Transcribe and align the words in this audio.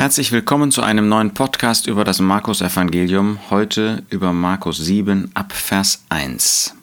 Herzlich 0.00 0.32
willkommen 0.32 0.72
zu 0.72 0.80
einem 0.80 1.10
neuen 1.10 1.34
Podcast 1.34 1.86
über 1.86 2.04
das 2.04 2.20
Markus-Evangelium, 2.20 3.38
heute 3.50 4.02
über 4.08 4.32
Markus 4.32 4.78
7 4.78 5.30
ab 5.34 5.52
Vers 5.52 6.04
1. 6.08 6.74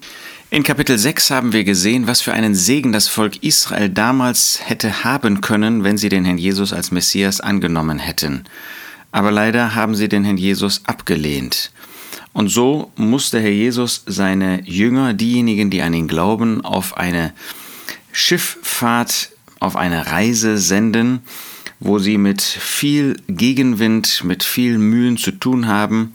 In 0.51 0.61
Kapitel 0.61 0.99
6 0.99 1.31
haben 1.31 1.51
wir 1.51 1.63
gesehen, 1.63 2.05
was 2.05 2.21
für 2.21 2.33
einen 2.33 2.53
Segen 2.53 2.91
das 2.91 3.07
Volk 3.07 3.41
Israel 3.41 3.89
damals 3.89 4.59
hätte 4.63 5.03
haben 5.03 5.41
können, 5.41 5.83
wenn 5.83 5.97
sie 5.97 6.09
den 6.09 6.25
Herrn 6.25 6.37
Jesus 6.37 6.73
als 6.73 6.91
Messias 6.91 7.41
angenommen 7.41 7.97
hätten. 7.97 8.43
Aber 9.11 9.31
leider 9.31 9.73
haben 9.73 9.95
sie 9.95 10.09
den 10.09 10.23
Herrn 10.23 10.37
Jesus 10.37 10.81
abgelehnt. 10.85 11.71
Und 12.33 12.49
so 12.49 12.91
musste 12.97 13.39
Herr 13.39 13.49
Jesus 13.49 14.03
seine 14.05 14.61
Jünger, 14.63 15.15
diejenigen, 15.15 15.71
die 15.71 15.81
an 15.81 15.95
ihn 15.95 16.07
glauben, 16.07 16.63
auf 16.63 16.97
eine 16.97 17.33
Schifffahrt, 18.11 19.31
auf 19.59 19.75
eine 19.75 20.05
Reise 20.05 20.59
senden, 20.59 21.23
wo 21.79 21.99
sie 21.99 22.17
mit 22.17 22.41
viel 22.41 23.17
Gegenwind, 23.27 24.23
mit 24.23 24.43
viel 24.43 24.77
Mühen 24.77 25.17
zu 25.17 25.31
tun 25.31 25.67
haben, 25.67 26.13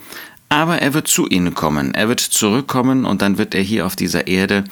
aber 0.48 0.78
er 0.82 0.92
wird 0.94 1.08
zu 1.08 1.26
ihnen 1.28 1.54
kommen, 1.54 1.94
er 1.94 2.08
wird 2.08 2.20
zurückkommen 2.20 3.04
und 3.04 3.22
dann 3.22 3.38
wird 3.38 3.54
er 3.54 3.62
hier 3.62 3.86
auf 3.86 3.96
dieser 3.96 4.26
Erde, 4.26 4.64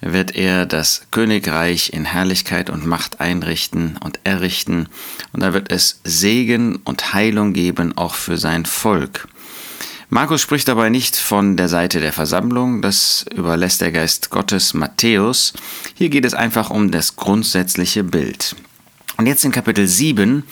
wird 0.00 0.34
er 0.34 0.66
das 0.66 1.06
Königreich 1.10 1.92
in 1.92 2.04
Herrlichkeit 2.04 2.70
und 2.70 2.86
Macht 2.86 3.20
einrichten 3.20 3.98
und 4.02 4.20
errichten 4.24 4.88
und 5.32 5.42
da 5.42 5.52
wird 5.52 5.70
es 5.70 6.00
Segen 6.04 6.76
und 6.84 7.12
Heilung 7.12 7.52
geben, 7.52 7.96
auch 7.96 8.14
für 8.14 8.38
sein 8.38 8.66
Volk. 8.66 9.28
Markus 10.08 10.40
spricht 10.40 10.68
dabei 10.68 10.88
nicht 10.88 11.16
von 11.16 11.56
der 11.56 11.68
Seite 11.68 11.98
der 11.98 12.12
Versammlung, 12.12 12.80
das 12.80 13.26
überlässt 13.34 13.80
der 13.80 13.90
Geist 13.90 14.30
Gottes 14.30 14.72
Matthäus. 14.72 15.52
Hier 15.94 16.10
geht 16.10 16.24
es 16.24 16.32
einfach 16.32 16.70
um 16.70 16.92
das 16.92 17.16
grundsätzliche 17.16 18.04
Bild. 18.04 18.54
Und 19.16 19.26
jetzt 19.26 19.44
in 19.44 19.52
Kapitel 19.52 19.86
7 19.86 20.42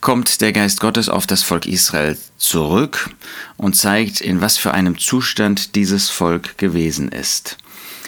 kommt 0.00 0.40
der 0.40 0.52
Geist 0.52 0.80
Gottes 0.80 1.08
auf 1.08 1.26
das 1.26 1.42
Volk 1.42 1.66
Israel 1.66 2.16
zurück 2.38 3.10
und 3.56 3.74
zeigt, 3.74 4.20
in 4.20 4.40
was 4.40 4.58
für 4.58 4.72
einem 4.72 4.98
Zustand 4.98 5.74
dieses 5.74 6.08
Volk 6.08 6.56
gewesen 6.58 7.08
ist. 7.08 7.58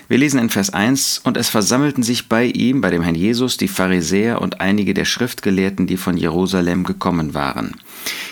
Wir 0.07 0.17
lesen 0.17 0.41
in 0.41 0.49
Vers 0.49 0.71
1, 0.71 1.21
und 1.25 1.37
es 1.37 1.51
versammelten 1.51 2.03
sich 2.03 2.29
bei 2.29 2.45
ihm, 2.45 2.81
bei 2.81 2.91
dem 2.91 3.03
Herrn 3.03 3.15
Jesus, 3.15 3.59
die 3.59 3.69
Pharisäer 3.69 4.41
und 4.41 4.61
einige 4.61 4.95
der 4.95 5.05
Schriftgelehrten, 5.05 5.87
die 5.87 5.99
von 5.99 6.17
Jerusalem 6.17 6.85
gekommen 6.85 7.35
waren. 7.35 7.75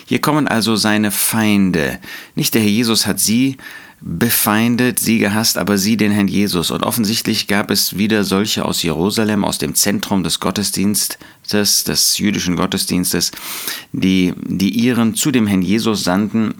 Hier 0.05 0.19
kommen 0.19 0.47
also 0.47 0.75
seine 0.75 1.11
Feinde. 1.11 1.99
Nicht 2.33 2.55
der 2.55 2.61
Herr 2.61 2.69
Jesus 2.69 3.05
hat 3.05 3.19
sie 3.19 3.57
befeindet, 3.99 4.99
sie 4.99 5.17
gehasst, 5.17 5.57
aber 5.57 5.77
sie 5.77 5.97
den 5.97 6.11
Herrn 6.11 6.27
Jesus. 6.27 6.71
Und 6.71 6.83
offensichtlich 6.83 7.47
gab 7.47 7.71
es 7.71 7.97
wieder 7.97 8.23
solche 8.23 8.63
aus 8.63 8.83
Jerusalem, 8.83 9.43
aus 9.43 9.57
dem 9.57 9.73
Zentrum 9.75 10.23
des 10.23 10.39
Gottesdienstes, 10.39 11.83
des 11.83 12.17
jüdischen 12.17 12.55
Gottesdienstes, 12.55 13.31
die 13.91 14.33
die 14.37 14.69
ihren 14.69 15.15
zu 15.15 15.31
dem 15.31 15.47
Herrn 15.47 15.61
Jesus 15.61 16.03
sandten 16.03 16.55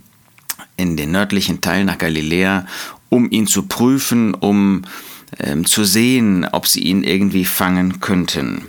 in 0.78 0.98
den 0.98 1.12
nördlichen 1.12 1.62
Teil 1.62 1.86
nach 1.86 1.98
Galiläa, 1.98 2.66
um 3.10 3.30
ihn 3.30 3.48
zu 3.48 3.64
prüfen, 3.64 4.34
um 4.34 4.84
ähm, 5.40 5.66
zu 5.66 5.84
sehen, 5.84 6.48
ob 6.52 6.68
sie 6.68 6.82
ihn 6.82 7.04
irgendwie 7.04 7.46
fangen 7.46 8.00
könnten. 8.00 8.64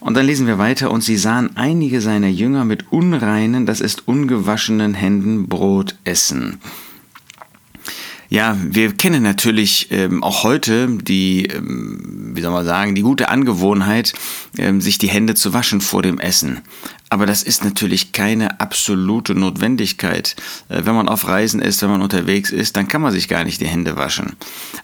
Und 0.00 0.16
dann 0.16 0.26
lesen 0.26 0.46
wir 0.46 0.58
weiter, 0.58 0.90
und 0.90 1.02
sie 1.02 1.16
sahen 1.16 1.56
einige 1.56 2.00
seiner 2.00 2.28
Jünger 2.28 2.64
mit 2.64 2.92
unreinen, 2.92 3.66
das 3.66 3.80
ist 3.80 4.06
ungewaschenen 4.06 4.94
Händen 4.94 5.48
Brot 5.48 5.96
essen. 6.04 6.58
Ja, 8.30 8.58
wir 8.60 8.92
kennen 8.92 9.22
natürlich 9.22 9.90
ähm, 9.90 10.22
auch 10.22 10.42
heute 10.42 10.86
die, 10.88 11.46
ähm, 11.46 12.32
wie 12.34 12.42
soll 12.42 12.52
man 12.52 12.66
sagen, 12.66 12.94
die 12.94 13.00
gute 13.00 13.30
Angewohnheit, 13.30 14.12
ähm, 14.58 14.82
sich 14.82 14.98
die 14.98 15.08
Hände 15.08 15.34
zu 15.34 15.54
waschen 15.54 15.80
vor 15.80 16.02
dem 16.02 16.18
Essen. 16.18 16.60
Aber 17.08 17.24
das 17.24 17.42
ist 17.42 17.64
natürlich 17.64 18.12
keine 18.12 18.60
absolute 18.60 19.34
Notwendigkeit. 19.34 20.36
Äh, 20.68 20.82
wenn 20.84 20.94
man 20.94 21.08
auf 21.08 21.26
Reisen 21.26 21.62
ist, 21.62 21.80
wenn 21.80 21.88
man 21.88 22.02
unterwegs 22.02 22.50
ist, 22.50 22.76
dann 22.76 22.86
kann 22.86 23.00
man 23.00 23.12
sich 23.12 23.28
gar 23.28 23.44
nicht 23.44 23.62
die 23.62 23.66
Hände 23.66 23.96
waschen. 23.96 24.36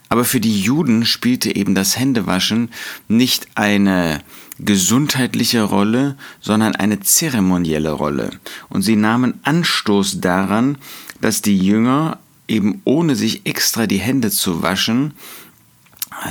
Aber 0.09 0.25
für 0.25 0.39
die 0.39 0.59
Juden 0.59 1.05
spielte 1.05 1.55
eben 1.55 1.75
das 1.75 1.99
Händewaschen 1.99 2.71
nicht 3.07 3.47
eine 3.53 4.21
gesundheitliche 4.57 5.61
Rolle, 5.61 6.17
sondern 6.39 6.75
eine 6.75 6.99
zeremonielle 6.99 7.91
Rolle. 7.91 8.31
Und 8.69 8.81
sie 8.81 8.95
nahmen 8.95 9.39
Anstoß 9.43 10.19
daran, 10.19 10.79
dass 11.21 11.43
die 11.43 11.57
Jünger 11.57 12.19
eben 12.47 12.81
ohne 12.83 13.15
sich 13.15 13.45
extra 13.45 13.87
die 13.87 13.97
Hände 13.97 14.31
zu 14.31 14.61
waschen, 14.61 15.13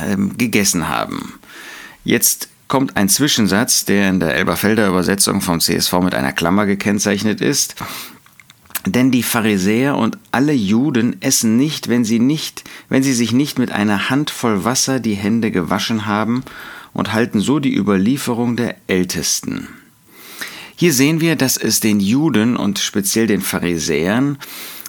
ähm, 0.05 0.37
gegessen 0.37 0.87
haben. 0.87 1.33
Jetzt 2.03 2.49
kommt 2.67 2.97
ein 2.97 3.09
Zwischensatz, 3.09 3.85
der 3.85 4.09
in 4.09 4.19
der 4.19 4.35
Elberfelder 4.35 4.87
Übersetzung 4.87 5.41
vom 5.41 5.59
CSV 5.59 5.93
mit 6.01 6.15
einer 6.15 6.31
Klammer 6.31 6.65
gekennzeichnet 6.65 7.41
ist. 7.41 7.75
Denn 8.85 9.09
die 9.09 9.23
Pharisäer 9.23 9.97
und 9.97 10.17
alle 10.31 10.53
Juden 10.53 11.19
essen 11.21 11.57
nicht, 11.57 11.89
wenn 11.89 12.05
sie 12.05 12.19
nicht, 12.19 12.63
wenn 12.87 13.01
sie 13.01 13.13
sich 13.13 13.31
nicht 13.31 13.57
mit 13.57 13.71
einer 13.71 14.09
Handvoll 14.09 14.63
Wasser 14.63 14.99
die 14.99 15.15
Hände 15.15 15.49
gewaschen 15.49 16.05
haben 16.05 16.43
und 16.93 17.11
halten 17.11 17.39
so 17.39 17.59
die 17.59 17.75
Überlieferung 17.75 18.55
der 18.55 18.75
Ältesten. 18.87 19.67
Hier 20.75 20.93
sehen 20.93 21.19
wir, 21.19 21.35
dass 21.35 21.57
es 21.57 21.79
den 21.79 21.99
Juden 21.99 22.55
und 22.57 22.79
speziell 22.79 23.27
den 23.27 23.41
Pharisäern 23.41 24.37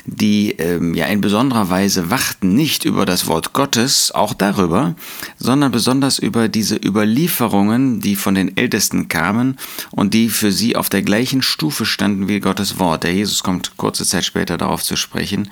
die 0.06 0.52
ähm, 0.52 0.94
ja 0.94 1.06
in 1.06 1.20
besonderer 1.20 1.68
Weise 1.68 2.10
wachten 2.10 2.54
nicht 2.54 2.84
über 2.84 3.04
das 3.04 3.26
Wort 3.26 3.52
Gottes, 3.52 4.12
auch 4.12 4.34
darüber, 4.34 4.94
sondern 5.36 5.72
besonders 5.72 6.18
über 6.18 6.48
diese 6.48 6.76
Überlieferungen, 6.76 8.00
die 8.00 8.16
von 8.16 8.34
den 8.34 8.56
Ältesten 8.56 9.08
kamen 9.08 9.58
und 9.90 10.14
die 10.14 10.28
für 10.28 10.52
sie 10.52 10.76
auf 10.76 10.88
der 10.88 11.02
gleichen 11.02 11.42
Stufe 11.42 11.84
standen 11.84 12.28
wie 12.28 12.40
Gottes 12.40 12.78
Wort. 12.78 13.02
Der 13.02 13.12
Jesus 13.12 13.42
kommt 13.42 13.76
kurze 13.76 14.06
Zeit 14.06 14.24
später 14.24 14.56
darauf 14.56 14.82
zu 14.82 14.96
sprechen. 14.96 15.50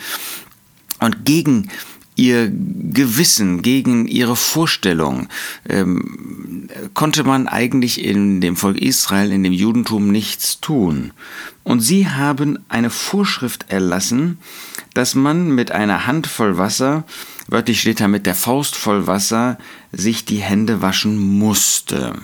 Und 1.01 1.25
gegen 1.25 1.71
ihr 2.17 2.51
Gewissen, 2.51 3.63
gegen 3.63 4.07
ihre 4.07 4.37
Vorstellung 4.37 5.29
ähm, 5.69 6.69
konnte 6.95 7.25
man 7.25 7.49
eigentlich 7.49 8.05
in 8.05 8.41
dem 8.41 8.57
Volk 8.57 8.79
Israel, 8.79 9.33
in 9.33 9.43
dem 9.43 9.53
Judentum 9.53 10.11
nichts 10.11 10.61
tun. 10.61 11.13
Und 11.63 11.81
sie 11.81 12.09
haben 12.09 12.59
eine 12.69 12.91
Vorschrift 12.91 13.67
erlassen, 13.69 14.39
dass 14.95 15.15
man 15.15 15.55
mit 15.55 15.73
einer 15.73 16.07
Handvoll 16.07 16.57
Wasser, 16.57 17.05
wörtlich 17.49 17.81
steht 17.81 18.01
da 18.01 18.09
mit 18.09 18.27
der 18.27 18.35
Faust 18.35 18.77
voll 18.77 19.07
Wasser, 19.07 19.59
sich 19.91 20.25
die 20.25 20.39
Hände 20.39 20.83
waschen 20.83 21.17
musste. 21.19 22.15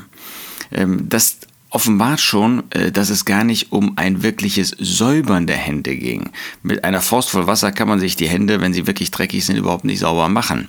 Ähm, 0.71 1.09
das 1.09 1.39
offenbart 1.71 2.21
schon, 2.21 2.65
äh, 2.71 2.93
dass 2.93 3.11
es 3.11 3.25
gar 3.25 3.45
nicht 3.45 3.73
um 3.73 3.97
ein 3.97 4.23
wirkliches 4.23 4.77
Säubern 4.79 5.47
der 5.47 5.57
Hände 5.57 5.97
ging. 5.97 6.31
Mit 6.63 6.85
einer 6.85 7.01
Faust 7.01 7.31
voll 7.31 7.47
Wasser 7.47 7.73
kann 7.73 7.89
man 7.89 8.01
sich 8.01 8.17
die 8.17 8.29
Hände, 8.29 8.61
wenn 8.61 8.75
sie 8.75 8.87
wirklich 8.87 9.11
dreckig 9.11 9.45
sind, 9.45 9.57
überhaupt 9.57 9.85
nicht 9.85 10.01
sauber 10.01 10.29
machen. 10.29 10.69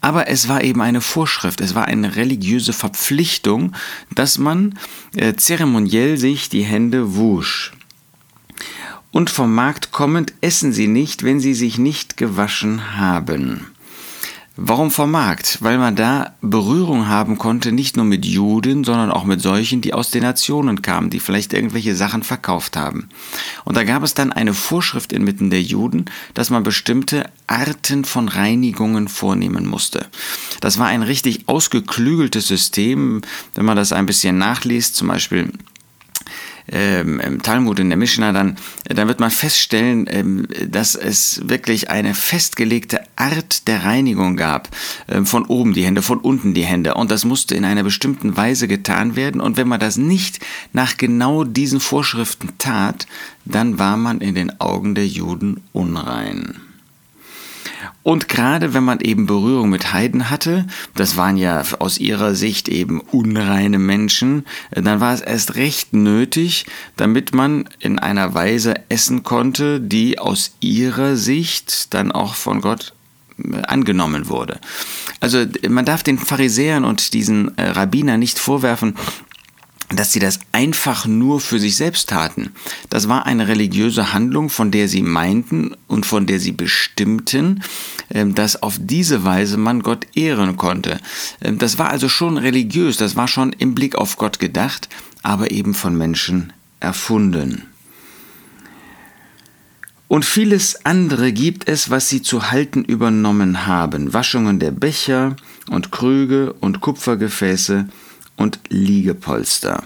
Aber 0.00 0.28
es 0.28 0.48
war 0.48 0.62
eben 0.62 0.82
eine 0.82 1.00
Vorschrift, 1.00 1.60
es 1.60 1.74
war 1.74 1.86
eine 1.86 2.16
religiöse 2.16 2.72
Verpflichtung, 2.72 3.74
dass 4.14 4.38
man 4.38 4.78
äh, 5.16 5.34
zeremoniell 5.34 6.18
sich 6.18 6.48
die 6.48 6.62
Hände 6.62 7.16
wusch. 7.16 7.72
Und 9.10 9.28
vom 9.28 9.54
Markt 9.54 9.92
kommend 9.92 10.32
essen 10.40 10.72
sie 10.72 10.88
nicht, 10.88 11.22
wenn 11.22 11.38
sie 11.38 11.54
sich 11.54 11.76
nicht 11.76 12.16
gewaschen 12.16 12.96
haben. 12.96 13.66
Warum 14.56 14.90
vom 14.90 15.10
Markt? 15.10 15.62
Weil 15.62 15.78
man 15.78 15.96
da 15.96 16.34
Berührung 16.42 17.08
haben 17.08 17.38
konnte, 17.38 17.72
nicht 17.72 17.96
nur 17.96 18.04
mit 18.04 18.26
Juden, 18.26 18.84
sondern 18.84 19.10
auch 19.10 19.24
mit 19.24 19.40
solchen, 19.40 19.80
die 19.80 19.94
aus 19.94 20.10
den 20.10 20.22
Nationen 20.22 20.82
kamen, 20.82 21.08
die 21.08 21.20
vielleicht 21.20 21.54
irgendwelche 21.54 21.96
Sachen 21.96 22.22
verkauft 22.22 22.76
haben. 22.76 23.08
Und 23.64 23.78
da 23.78 23.84
gab 23.84 24.02
es 24.02 24.12
dann 24.12 24.30
eine 24.30 24.52
Vorschrift 24.52 25.10
inmitten 25.14 25.48
der 25.48 25.62
Juden, 25.62 26.04
dass 26.34 26.50
man 26.50 26.64
bestimmte 26.64 27.30
Arten 27.46 28.04
von 28.04 28.28
Reinigungen 28.28 29.08
vornehmen 29.08 29.66
musste. 29.66 30.06
Das 30.60 30.78
war 30.78 30.86
ein 30.86 31.02
richtig 31.02 31.48
ausgeklügeltes 31.48 32.46
System, 32.46 33.22
wenn 33.54 33.64
man 33.64 33.78
das 33.78 33.92
ein 33.92 34.04
bisschen 34.04 34.36
nachliest, 34.36 34.96
zum 34.96 35.08
Beispiel 35.08 35.50
ähm, 36.70 37.40
Talmud, 37.42 37.80
in 37.80 37.88
der 37.88 37.98
Mishnah, 37.98 38.32
dann, 38.32 38.56
dann 38.84 39.08
wird 39.08 39.20
man 39.20 39.30
feststellen, 39.30 40.06
ähm, 40.08 40.46
dass 40.68 40.94
es 40.94 41.40
wirklich 41.44 41.90
eine 41.90 42.14
festgelegte 42.14 43.00
Art 43.16 43.66
der 43.68 43.84
Reinigung 43.84 44.36
gab. 44.36 44.68
Ähm, 45.08 45.26
von 45.26 45.44
oben 45.46 45.74
die 45.74 45.84
Hände, 45.84 46.02
von 46.02 46.18
unten 46.18 46.54
die 46.54 46.64
Hände. 46.64 46.94
Und 46.94 47.10
das 47.10 47.24
musste 47.24 47.54
in 47.54 47.64
einer 47.64 47.82
bestimmten 47.82 48.36
Weise 48.36 48.68
getan 48.68 49.16
werden. 49.16 49.40
Und 49.40 49.56
wenn 49.56 49.68
man 49.68 49.80
das 49.80 49.96
nicht 49.96 50.40
nach 50.72 50.96
genau 50.96 51.44
diesen 51.44 51.80
Vorschriften 51.80 52.50
tat, 52.58 53.06
dann 53.44 53.78
war 53.78 53.96
man 53.96 54.20
in 54.20 54.34
den 54.34 54.60
Augen 54.60 54.94
der 54.94 55.06
Juden 55.06 55.62
unrein. 55.72 56.71
Und 58.02 58.28
gerade 58.28 58.74
wenn 58.74 58.84
man 58.84 59.00
eben 59.00 59.26
Berührung 59.26 59.70
mit 59.70 59.92
Heiden 59.92 60.28
hatte, 60.28 60.66
das 60.94 61.16
waren 61.16 61.36
ja 61.36 61.62
aus 61.78 61.98
ihrer 61.98 62.34
Sicht 62.34 62.68
eben 62.68 63.00
unreine 63.00 63.78
Menschen, 63.78 64.44
dann 64.72 65.00
war 65.00 65.14
es 65.14 65.20
erst 65.20 65.54
recht 65.54 65.92
nötig, 65.92 66.66
damit 66.96 67.32
man 67.32 67.68
in 67.78 67.98
einer 67.98 68.34
Weise 68.34 68.74
essen 68.88 69.22
konnte, 69.22 69.80
die 69.80 70.18
aus 70.18 70.52
ihrer 70.60 71.16
Sicht 71.16 71.94
dann 71.94 72.10
auch 72.10 72.34
von 72.34 72.60
Gott 72.60 72.92
äh, 73.38 73.62
angenommen 73.62 74.28
wurde. 74.28 74.58
Also 75.20 75.44
man 75.68 75.84
darf 75.84 76.02
den 76.02 76.18
Pharisäern 76.18 76.84
und 76.84 77.14
diesen 77.14 77.56
äh, 77.56 77.70
Rabbiner 77.70 78.16
nicht 78.16 78.38
vorwerfen, 78.38 78.96
dass 79.96 80.12
sie 80.12 80.18
das 80.18 80.40
einfach 80.52 81.06
nur 81.06 81.40
für 81.40 81.58
sich 81.58 81.76
selbst 81.76 82.08
taten. 82.08 82.52
Das 82.88 83.08
war 83.08 83.26
eine 83.26 83.48
religiöse 83.48 84.12
Handlung, 84.12 84.48
von 84.48 84.70
der 84.70 84.88
sie 84.88 85.02
meinten 85.02 85.74
und 85.88 86.06
von 86.06 86.26
der 86.26 86.40
sie 86.40 86.52
bestimmten, 86.52 87.62
ähm, 88.10 88.34
dass 88.34 88.62
auf 88.62 88.76
diese 88.80 89.24
Weise 89.24 89.56
man 89.56 89.82
Gott 89.82 90.06
ehren 90.14 90.56
konnte. 90.56 91.00
Ähm, 91.40 91.58
das 91.58 91.78
war 91.78 91.90
also 91.90 92.08
schon 92.08 92.38
religiös, 92.38 92.96
das 92.96 93.16
war 93.16 93.28
schon 93.28 93.52
im 93.52 93.74
Blick 93.74 93.96
auf 93.96 94.16
Gott 94.16 94.38
gedacht, 94.38 94.88
aber 95.22 95.50
eben 95.50 95.74
von 95.74 95.96
Menschen 95.96 96.52
erfunden. 96.80 97.64
Und 100.12 100.26
vieles 100.26 100.84
andere 100.84 101.32
gibt 101.32 101.68
es, 101.68 101.88
was 101.88 102.10
sie 102.10 102.20
zu 102.20 102.50
halten 102.50 102.84
übernommen 102.84 103.66
haben. 103.66 104.12
Waschungen 104.12 104.58
der 104.58 104.70
Becher 104.70 105.36
und 105.70 105.90
Krüge 105.90 106.52
und 106.52 106.82
Kupfergefäße 106.82 107.88
und 108.42 108.60
Liegepolster. 108.68 109.84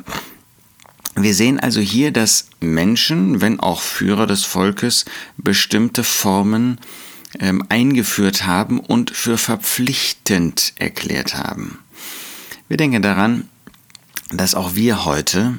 Wir 1.14 1.34
sehen 1.34 1.58
also 1.60 1.80
hier, 1.80 2.10
dass 2.10 2.48
Menschen, 2.60 3.40
wenn 3.40 3.58
auch 3.60 3.80
Führer 3.80 4.26
des 4.26 4.44
Volkes, 4.44 5.06
bestimmte 5.38 6.04
Formen 6.04 6.78
ähm, 7.38 7.64
eingeführt 7.68 8.46
haben 8.46 8.80
und 8.80 9.10
für 9.10 9.38
verpflichtend 9.38 10.74
erklärt 10.76 11.34
haben. 11.34 11.78
Wir 12.68 12.76
denken 12.76 13.02
daran, 13.02 13.48
dass 14.30 14.54
auch 14.54 14.74
wir 14.74 15.04
heute 15.04 15.58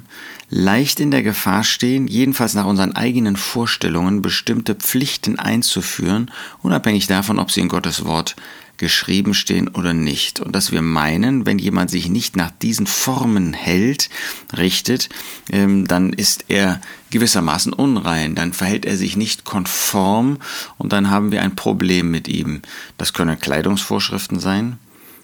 leicht 0.49 0.99
in 0.99 1.11
der 1.11 1.23
Gefahr 1.23 1.63
stehen, 1.63 2.07
jedenfalls 2.07 2.53
nach 2.53 2.65
unseren 2.65 2.95
eigenen 2.95 3.35
Vorstellungen, 3.35 4.21
bestimmte 4.21 4.75
Pflichten 4.75 5.39
einzuführen, 5.39 6.31
unabhängig 6.61 7.07
davon, 7.07 7.39
ob 7.39 7.51
sie 7.51 7.61
in 7.61 7.67
Gottes 7.67 8.05
Wort 8.05 8.35
geschrieben 8.77 9.33
stehen 9.33 9.67
oder 9.67 9.93
nicht. 9.93 10.39
Und 10.39 10.55
dass 10.55 10.71
wir 10.71 10.81
meinen, 10.81 11.45
wenn 11.45 11.59
jemand 11.59 11.89
sich 11.89 12.09
nicht 12.09 12.35
nach 12.35 12.51
diesen 12.51 12.87
Formen 12.87 13.53
hält, 13.53 14.09
richtet, 14.55 15.09
ähm, 15.51 15.87
dann 15.87 16.13
ist 16.13 16.45
er 16.47 16.79
gewissermaßen 17.09 17.73
unrein, 17.73 18.35
dann 18.35 18.53
verhält 18.53 18.85
er 18.85 18.95
sich 18.95 19.17
nicht 19.17 19.43
konform 19.43 20.37
und 20.77 20.93
dann 20.93 21.09
haben 21.09 21.31
wir 21.31 21.41
ein 21.41 21.55
Problem 21.55 22.11
mit 22.11 22.27
ihm. 22.27 22.61
Das 22.97 23.13
können 23.13 23.39
Kleidungsvorschriften 23.39 24.39
sein, 24.39 24.77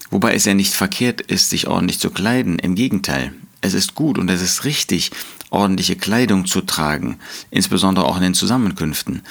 wobei 0.10 0.34
es 0.34 0.46
ja 0.46 0.54
nicht 0.54 0.74
verkehrt 0.74 1.22
ist, 1.22 1.50
sich 1.50 1.68
ordentlich 1.68 2.00
zu 2.00 2.10
kleiden. 2.10 2.58
Im 2.58 2.76
Gegenteil, 2.76 3.34
es 3.64 3.74
ist 3.74 3.96
gut 3.96 4.18
und 4.18 4.30
es 4.30 4.42
ist 4.42 4.66
richtig, 4.66 5.12
ordentliche 5.50 5.96
Kleidung 5.96 6.46
zu 6.46 6.62
tragen, 6.62 7.18
insbesondere 7.50 8.06
auch 8.06 8.18
in 8.18 8.24
den 8.24 8.34
Zusammenkünften. 8.34 9.22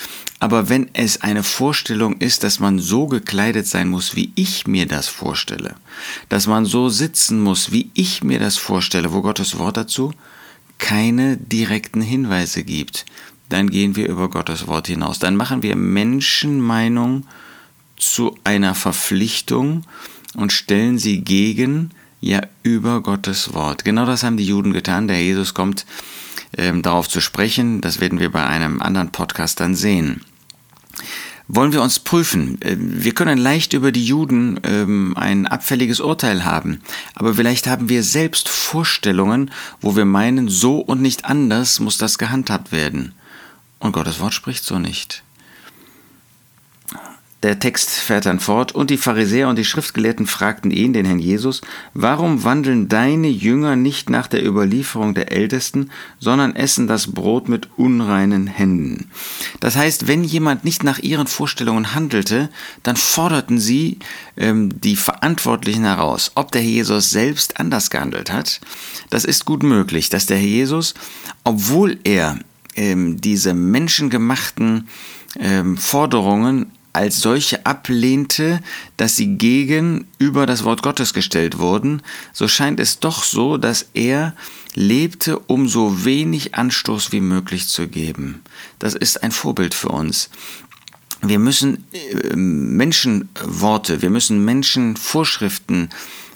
Aber 0.41 0.69
wenn 0.69 0.89
es 0.95 1.21
eine 1.21 1.43
Vorstellung 1.43 2.17
ist, 2.19 2.43
dass 2.43 2.59
man 2.59 2.79
so 2.79 3.07
gekleidet 3.07 3.67
sein 3.67 3.89
muss, 3.89 4.17
wie 4.17 4.33
ich 4.35 4.67
mir 4.67 4.87
das 4.87 5.07
vorstelle, 5.09 5.75
dass 6.31 6.47
man 6.47 6.65
so 6.65 6.89
sitzen 6.89 7.43
muss, 7.43 7.73
wie 7.73 7.91
ich 7.93 8.25
mir 8.25 8.39
das 8.39 8.57
vorstelle, 8.57 9.13
wo 9.13 9.21
Gottes 9.21 9.59
Wort 9.59 9.77
dazu 9.77 10.13
keine 10.79 11.37
direkten 11.37 12.01
Hinweise 12.01 12.65
gibt, 12.65 13.05
dann 13.51 13.69
gehen 13.69 13.97
wir 13.97 14.09
über 14.09 14.31
Gottes 14.31 14.67
Wort 14.67 14.87
hinaus. 14.87 15.19
Dann 15.19 15.37
machen 15.37 15.63
wir 15.63 15.77
Menschenmeinung 15.77 17.27
zu 17.97 18.39
einer 18.45 18.75
Verpflichtung 18.75 19.85
und 20.35 20.53
stellen 20.53 20.99
sie 20.99 21.21
gegen 21.21 21.91
ja 22.23 22.41
über 22.63 23.03
Gottes 23.03 23.53
Wort. 23.53 23.85
Genau 23.85 24.07
das 24.07 24.23
haben 24.23 24.39
die 24.39 24.47
Juden 24.47 24.73
getan. 24.73 25.09
Der 25.09 25.23
Jesus 25.23 25.53
kommt 25.53 25.85
ähm, 26.57 26.81
darauf 26.81 27.09
zu 27.09 27.21
sprechen. 27.21 27.83
Das 27.83 28.01
werden 28.01 28.21
wir 28.21 28.31
bei 28.31 28.47
einem 28.47 28.81
anderen 28.81 29.13
Podcast 29.13 29.61
dann 29.61 29.75
sehen. 29.75 30.23
Wollen 31.49 31.73
wir 31.73 31.83
uns 31.83 31.99
prüfen? 31.99 32.59
Ähm, 32.63 33.05
wir 33.05 33.13
können 33.13 33.39
leicht 33.39 33.73
über 33.73 33.93
die 33.93 34.07
Juden 34.07 34.61
ähm, 34.63 35.15
ein 35.17 35.47
abfälliges 35.47 36.01
Urteil 36.01 36.45
haben, 36.45 36.81
aber 37.15 37.35
vielleicht 37.35 37.67
haben 37.67 37.89
wir 37.89 38.03
selbst 38.03 38.49
Vorstellungen, 38.49 39.51
wo 39.81 39.97
wir 39.97 40.05
meinen, 40.05 40.49
so 40.49 40.79
und 40.79 41.03
nicht 41.03 41.25
anders 41.25 41.81
muss 41.81 41.99
das 41.99 42.17
gehandhabt 42.17 42.73
werden. 42.73 43.13
Und 43.81 43.93
Gottes 43.93 44.21
Wort 44.21 44.33
spricht 44.33 44.65
so 44.65 44.79
nicht. 44.79 45.25
Der 47.43 47.59
Text 47.59 47.91
fährt 47.91 48.27
dann 48.27 48.39
fort, 48.39 48.73
und 48.73 48.91
die 48.91 48.97
Pharisäer 48.97 49.49
und 49.49 49.57
die 49.57 49.65
Schriftgelehrten 49.65 50.27
fragten 50.27 50.71
ihn, 50.71 50.93
den 50.93 51.05
Herrn 51.05 51.19
Jesus, 51.19 51.61
warum 51.93 52.45
wandeln 52.45 52.89
deine 52.89 53.29
Jünger 53.29 53.75
nicht 53.75 54.11
nach 54.11 54.29
der 54.29 54.47
Überlieferung 54.47 55.15
der 55.15 55.33
Ältesten, 55.33 55.91
sondern 56.21 56.55
essen 56.55 56.87
das 56.87 57.09
Brot 57.13 57.49
mit 57.49 57.69
unreinen 57.77 58.47
Händen? 58.47 59.11
Das 59.59 59.77
heißt, 59.77 60.07
wenn 60.07 60.23
jemand 60.23 60.65
nicht 60.65 60.85
nach 60.85 61.01
ihren 61.01 61.27
Vorstellungen 61.27 61.95
handelte, 61.95 62.49
dann 62.85 62.97
forderten 62.97 63.59
sie 63.59 63.99
ähm, 64.37 64.81
die 64.81 64.97
Verantwortlichen 64.97 65.85
heraus. 65.85 66.31
Ob 66.37 66.53
der 66.53 66.63
Herr 66.63 66.71
Jesus 66.71 67.11
selbst 67.11 67.59
anders 67.59 67.91
gehandelt 67.91 68.33
hat, 68.33 68.61
das 69.11 69.25
ist 69.25 69.45
gut 69.45 69.65
möglich, 69.65 70.09
dass 70.11 70.27
der 70.27 70.37
Herr 70.37 70.47
Jesus, 70.47 70.95
obwohl 71.43 71.99
er 72.05 72.39
ähm, 72.77 73.21
diese 73.21 73.53
menschengemachten 73.53 74.89
ähm, 75.41 75.77
Forderungen 75.77 76.71
als 76.93 77.21
solche 77.21 77.65
ablehnte, 77.65 78.61
dass 78.97 79.17
sie 79.17 79.37
gegen 79.39 80.07
über 80.19 80.47
das 80.47 80.65
Wort 80.65 80.83
Gottes 80.83 81.15
gestellt 81.15 81.59
wurden, 81.59 82.03
so 82.33 82.49
scheint 82.49 82.81
es 82.81 82.99
doch 82.99 83.25
so, 83.25 83.57
dass 83.57 83.87
er 83.95 84.35
lebte, 84.75 85.39
um 85.39 85.69
so 85.69 86.05
wenig 86.05 86.55
Anstoß 86.55 87.13
wie 87.13 87.21
möglich 87.21 87.69
zu 87.69 87.89
geben. 87.89 88.43
Das 88.79 88.95
ist 88.95 89.23
ein 89.23 89.33
Vorbild 89.33 89.75
für 89.75 89.89
uns. 89.89 90.31
Wir 91.23 91.39
müssen 91.39 91.85
äh, 91.93 92.35
Menschenworte, 92.35 94.03
wir 94.03 94.11
müssen 94.11 94.45
Menschenvorschriften 94.45 95.91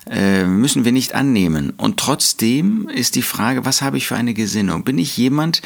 äh, 0.09 0.45
müssen 0.45 0.85
wir 0.85 0.93
nicht 0.93 1.15
annehmen. 1.15 1.73
Und 1.77 1.99
trotzdem 1.99 2.89
ist 2.89 3.17
die 3.17 3.23
Frage, 3.23 3.65
was 3.65 3.83
habe 3.83 3.97
ich 3.97 4.07
für 4.07 4.17
eine 4.17 4.35
Gesinnung? 4.35 4.85
Bin 4.85 4.99
ich 4.99 5.17
jemand, 5.17 5.63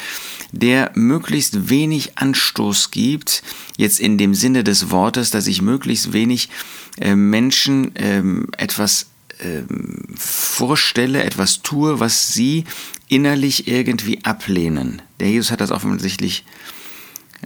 der 0.51 0.91
möglichst 0.95 1.69
wenig 1.69 2.17
Anstoß 2.17 2.91
gibt, 2.91 3.43
jetzt 3.77 3.99
in 3.99 4.17
dem 4.17 4.33
Sinne 4.33 4.63
des 4.63 4.89
Wortes, 4.89 5.29
dass 5.29 5.47
ich 5.47 5.61
möglichst 5.61 6.13
wenig 6.13 6.49
äh, 6.99 7.15
Menschen 7.15 7.95
äh, 7.95 8.23
etwas 8.57 9.07
ähm, 9.41 10.05
vorstelle, 10.15 11.23
etwas 11.23 11.61
tue, 11.61 11.99
was 11.99 12.33
sie 12.33 12.65
innerlich 13.07 13.67
irgendwie 13.67 14.23
ablehnen. 14.23 15.01
Der 15.19 15.29
Jesus 15.29 15.51
hat 15.51 15.61
das 15.61 15.71
offensichtlich 15.71 16.45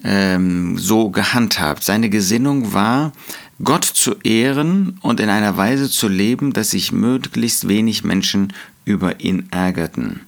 ähm, 0.04 0.78
so 0.78 1.10
gehandhabt. 1.10 1.84
Seine 1.84 2.10
Gesinnung 2.10 2.74
war, 2.74 3.14
Gott 3.64 3.86
zu 3.86 4.16
ehren 4.24 5.00
und 5.02 5.20
in 5.20 5.30
einer 5.30 5.56
Weise 5.56 5.90
zu 5.90 6.08
leben, 6.08 6.52
dass 6.54 6.72
sich 6.72 6.92
möglichst 6.92 7.68
wenig 7.68 8.04
Menschen 8.04 8.54
über 8.84 9.22
ihn 9.22 9.48
ärgerten. 9.52 10.22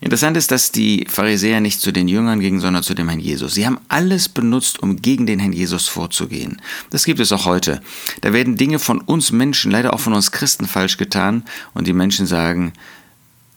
Interessant 0.00 0.36
ist, 0.36 0.50
dass 0.50 0.72
die 0.72 1.06
Pharisäer 1.08 1.60
nicht 1.60 1.80
zu 1.80 1.92
den 1.92 2.08
Jüngern 2.08 2.40
gingen, 2.40 2.60
sondern 2.60 2.82
zu 2.82 2.94
dem 2.94 3.08
Herrn 3.08 3.20
Jesus. 3.20 3.54
Sie 3.54 3.66
haben 3.66 3.78
alles 3.88 4.28
benutzt, 4.28 4.82
um 4.82 5.00
gegen 5.00 5.26
den 5.26 5.38
Herrn 5.38 5.52
Jesus 5.52 5.86
vorzugehen. 5.86 6.60
Das 6.90 7.04
gibt 7.04 7.20
es 7.20 7.30
auch 7.30 7.46
heute. 7.46 7.80
Da 8.20 8.32
werden 8.32 8.56
Dinge 8.56 8.80
von 8.80 9.00
uns 9.00 9.30
Menschen, 9.30 9.70
leider 9.70 9.94
auch 9.94 10.00
von 10.00 10.12
uns 10.12 10.32
Christen 10.32 10.66
falsch 10.66 10.96
getan 10.96 11.44
und 11.72 11.86
die 11.86 11.92
Menschen 11.92 12.26
sagen, 12.26 12.72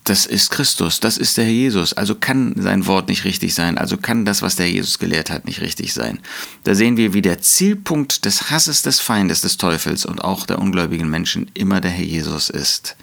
das 0.06 0.28
ist 0.28 0.52
Christus, 0.52 1.00
das 1.00 1.18
ist 1.18 1.36
der 1.36 1.46
Herr 1.46 1.52
Jesus. 1.52 1.94
Also 1.94 2.14
kann 2.14 2.54
sein 2.58 2.86
Wort 2.86 3.10
nicht 3.10 3.26
richtig 3.26 3.56
sein. 3.56 3.78
Also 3.78 3.98
kann 3.98 4.24
das, 4.24 4.44
was 4.44 4.56
der 4.56 4.70
Jesus 4.70 5.00
gelehrt 5.00 5.32
hat, 5.32 5.46
nicht 5.46 5.62
richtig 5.62 5.94
sein. 5.94 6.20
Da 6.64 6.76
sehen 6.76 6.96
wir, 6.96 7.14
wie 7.14 7.24
der 7.24 7.42
Zielpunkt 7.42 8.24
des 8.24 8.52
Hasses 8.52 8.84
des 8.84 9.00
Feindes 9.00 9.42
des 9.42 9.58
Teufels 9.58 10.06
und 10.06 10.24
auch 10.24 10.46
der 10.46 10.60
ungläubigen 10.60 11.10
Menschen 11.10 11.50
immer 11.56 11.82
der 11.82 11.92
Herr 11.92 12.06
Jesus 12.06 12.50
ist. 12.52 12.96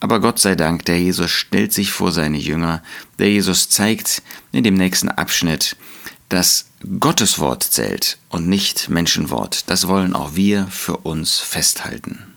Aber 0.00 0.20
Gott 0.20 0.40
sei 0.40 0.56
Dank, 0.56 0.84
der 0.86 1.00
Jesus 1.00 1.30
stellt 1.30 1.72
sich 1.72 1.92
vor 1.92 2.10
seine 2.10 2.38
Jünger. 2.38 2.82
Der 3.18 3.30
Jesus 3.30 3.68
zeigt 3.68 4.22
in 4.50 4.64
dem 4.64 4.74
nächsten 4.74 5.10
Abschnitt, 5.10 5.76
dass 6.28 6.66
Gottes 6.98 7.38
Wort 7.38 7.62
zählt 7.62 8.18
und 8.30 8.48
nicht 8.48 8.88
Menschenwort. 8.88 9.70
Das 9.70 9.86
wollen 9.86 10.14
auch 10.14 10.34
wir 10.34 10.66
für 10.68 10.96
uns 10.96 11.38
festhalten. 11.38 12.29